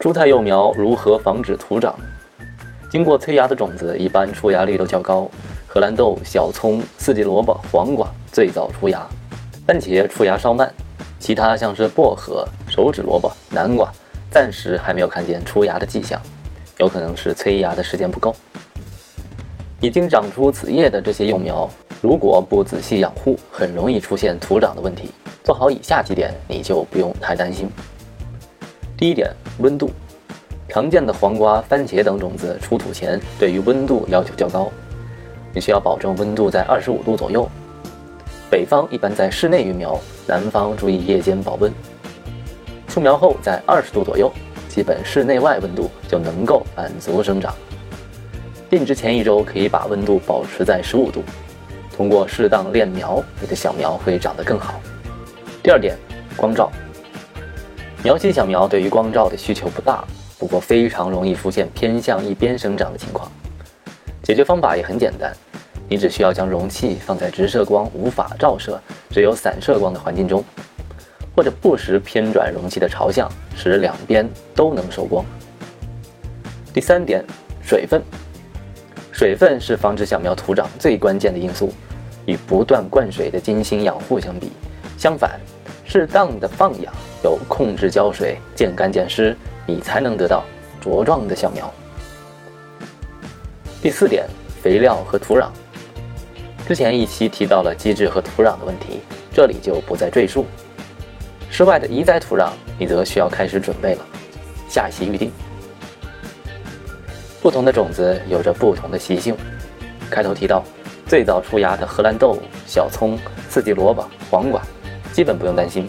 [0.00, 1.94] 蔬菜幼苗如何防止徒长？
[2.90, 5.30] 经过催芽的种子一般出芽率都较高，
[5.66, 9.06] 荷兰豆、小葱、四季萝卜、黄瓜最早出芽，
[9.66, 10.72] 番茄出芽稍慢，
[11.18, 13.92] 其他像是薄荷、手指萝卜、南瓜
[14.30, 16.20] 暂时还没有看见出芽的迹象，
[16.78, 18.34] 有可能是催芽的时间不够。
[19.80, 21.68] 已经长出子叶的这些幼苗，
[22.00, 25.10] 如果不仔细养护，很容易出现徒长的问题。
[25.44, 27.70] 做好以下几点，你就不用太担心。
[28.96, 29.90] 第一点，温度。
[30.68, 34.70] 常见的黄瓜、番茄等种子出土前，对于温度要求较高，
[35.54, 37.48] 你需要保证温度在二十五度左右。
[38.50, 41.72] 北方一般在室内育苗，南方注意夜间保温。
[42.86, 44.30] 出苗后在二十度左右，
[44.68, 47.54] 基本室内外温度就能够满足生长。
[48.68, 51.22] 定植前一周可以把温度保持在十五度，
[51.96, 54.80] 通过适当练苗，你的小苗会长得更好。
[55.62, 55.96] 第二点，
[56.36, 56.70] 光照。
[58.02, 60.04] 苗期小苗对于光照的需求不大。
[60.38, 63.28] 不过非常容易出现偏向一边生长的情况，
[64.22, 65.36] 解决方法也很简单，
[65.88, 70.44] 你只需要将容器放在直射光无法照射、只有散射光的环境中，
[71.34, 75.24] 或者不时偏转容器的朝向，使两边都能受光。
[76.72, 77.24] 第三点，
[77.60, 78.00] 水分，
[79.10, 81.72] 水分是防止小苗徒长最关键的因素，
[82.26, 84.52] 与不断灌水的精心养护相比，
[84.96, 85.40] 相反，
[85.84, 89.36] 适当的放养有控制浇水、见干见湿。
[89.66, 90.44] 你才能得到
[90.82, 91.70] 茁壮的小苗。
[93.82, 94.26] 第四点，
[94.62, 95.48] 肥料和土壤。
[96.66, 100.46] 之前一期提到了基质和土壤的问题，这里就不再赘述。
[101.50, 104.06] 室外的移栽土壤，你则需要开始准备了。
[104.70, 105.30] 下期预定。
[107.42, 109.36] 不同的种子有着不同的习性。
[110.10, 110.64] 开头提到，
[111.06, 113.18] 最早出芽的荷兰豆、小葱、
[113.50, 114.62] 四季萝卜、黄瓜，
[115.12, 115.86] 基本不用担心。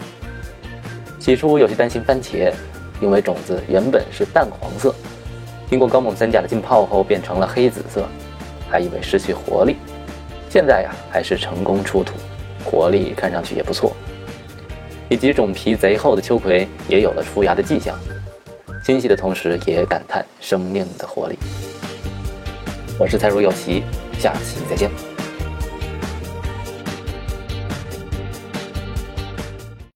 [1.20, 2.52] 起初有些担心番茄。
[3.02, 4.94] 因为种子原本是淡黄色，
[5.70, 8.06] 经过高锰酸钾的浸泡后变成了黑紫色，
[8.68, 9.76] 还以为失去活力。
[10.50, 12.12] 现在呀，还是成功出土，
[12.62, 13.96] 活力看上去也不错。
[15.08, 17.98] 以及种皮贼厚的秋葵也有了出芽的迹象，
[18.84, 21.38] 欣喜的同时也感叹生命的活力。
[22.98, 23.82] 我是蔡如有奇，
[24.18, 24.90] 下期再见。